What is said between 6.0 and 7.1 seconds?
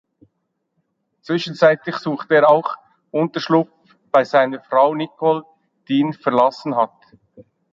verlassen hat.